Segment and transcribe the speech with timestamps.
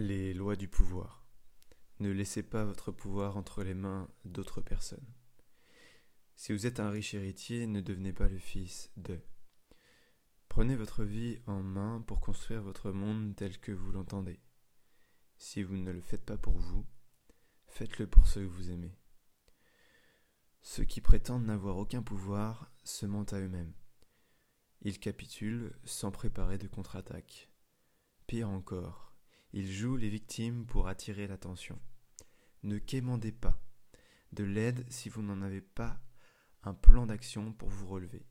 [0.00, 1.26] Les lois du pouvoir.
[1.98, 5.12] Ne laissez pas votre pouvoir entre les mains d'autres personnes.
[6.36, 9.20] Si vous êtes un riche héritier, ne devenez pas le fils de.
[10.48, 14.38] Prenez votre vie en main pour construire votre monde tel que vous l'entendez.
[15.36, 16.86] Si vous ne le faites pas pour vous,
[17.66, 18.96] faites-le pour ceux que vous aimez.
[20.60, 23.74] Ceux qui prétendent n'avoir aucun pouvoir se mentent à eux-mêmes.
[24.82, 27.50] Ils capitulent sans préparer de contre-attaque.
[28.28, 29.07] Pire encore,
[29.52, 31.78] ils jouent les victimes pour attirer l'attention.
[32.62, 33.60] Ne quémandez pas
[34.32, 36.00] de l'aide si vous n'en avez pas
[36.62, 38.26] un plan d'action pour vous relever.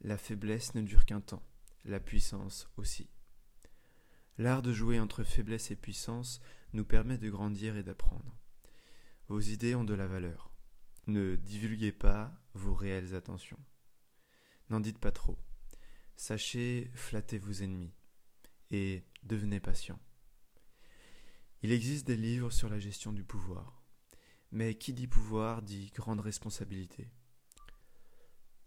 [0.00, 1.42] La faiblesse ne dure qu'un temps,
[1.84, 3.10] la puissance aussi.
[4.38, 6.40] L'art de jouer entre faiblesse et puissance
[6.72, 8.36] nous permet de grandir et d'apprendre.
[9.28, 10.52] Vos idées ont de la valeur.
[11.06, 13.60] Ne divulguez pas vos réelles attentions.
[14.70, 15.38] N'en dites pas trop.
[16.16, 17.94] Sachez flatter vos ennemis
[18.70, 19.98] et devenez patient.
[21.62, 23.82] Il existe des livres sur la gestion du pouvoir,
[24.52, 27.10] mais qui dit pouvoir dit grande responsabilité.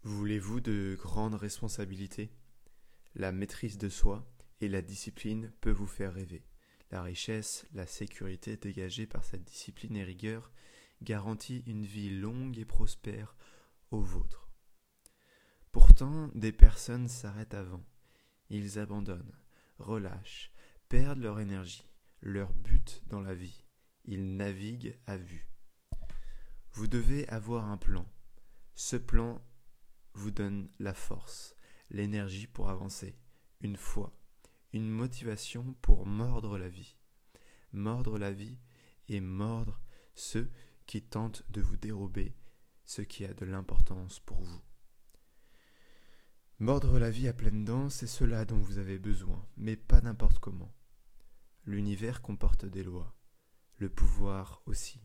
[0.02, 2.30] Voulez-vous de grandes responsabilités?
[3.14, 6.44] La maîtrise de soi et la discipline peuvent vous faire rêver.
[6.90, 10.50] La richesse, la sécurité dégagée par cette discipline et rigueur
[11.02, 13.36] garantit une vie longue et prospère
[13.90, 14.48] aux vôtres.
[15.72, 17.84] Pourtant, des personnes s'arrêtent avant.
[18.50, 19.36] Ils abandonnent,
[19.78, 20.52] relâchent,
[20.88, 21.88] perdent leur énergie,
[22.20, 23.64] leur but dans la vie.
[24.04, 25.48] Ils naviguent à vue.
[26.72, 28.06] Vous devez avoir un plan.
[28.74, 29.42] Ce plan
[30.14, 31.54] vous donne la force,
[31.90, 33.18] l'énergie pour avancer,
[33.60, 34.12] une foi,
[34.72, 36.96] une motivation pour mordre la vie.
[37.72, 38.58] Mordre la vie
[39.08, 39.80] et mordre
[40.14, 40.50] ceux
[40.86, 42.34] qui tentent de vous dérober
[42.84, 44.62] ce qui a de l'importance pour vous.
[46.60, 50.40] Mordre la vie à pleines dents, c'est cela dont vous avez besoin, mais pas n'importe
[50.40, 50.74] comment.
[51.64, 53.16] L'univers comporte des lois,
[53.76, 55.00] le pouvoir aussi.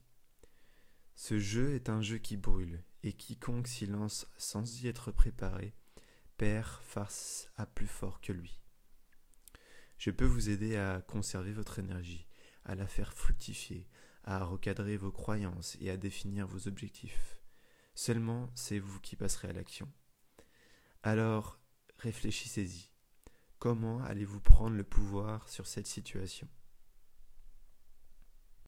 [1.14, 5.76] Ce jeu est un jeu qui brûle, et quiconque s'y lance sans y être préparé
[6.38, 8.64] perd face à plus fort que lui.
[10.00, 12.28] Je peux vous aider à conserver votre énergie,
[12.66, 13.88] à la faire fructifier,
[14.24, 17.40] à recadrer vos croyances et à définir vos objectifs.
[17.94, 19.92] Seulement, c'est vous qui passerez à l'action.
[21.06, 21.60] Alors,
[21.98, 22.90] réfléchissez-y.
[23.60, 26.48] Comment allez-vous prendre le pouvoir sur cette situation?